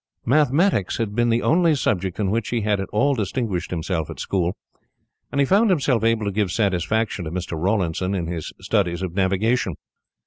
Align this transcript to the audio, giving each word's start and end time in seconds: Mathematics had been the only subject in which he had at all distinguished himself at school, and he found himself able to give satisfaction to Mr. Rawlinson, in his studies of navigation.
Mathematics 0.25 0.97
had 0.97 1.13
been 1.13 1.29
the 1.29 1.43
only 1.43 1.75
subject 1.75 2.19
in 2.19 2.31
which 2.31 2.49
he 2.49 2.61
had 2.61 2.79
at 2.79 2.89
all 2.91 3.13
distinguished 3.13 3.69
himself 3.69 4.09
at 4.09 4.19
school, 4.19 4.55
and 5.31 5.39
he 5.39 5.45
found 5.45 5.69
himself 5.69 6.03
able 6.03 6.25
to 6.25 6.31
give 6.31 6.49
satisfaction 6.51 7.25
to 7.25 7.29
Mr. 7.29 7.51
Rawlinson, 7.53 8.15
in 8.15 8.25
his 8.25 8.51
studies 8.59 9.03
of 9.03 9.13
navigation. 9.13 9.75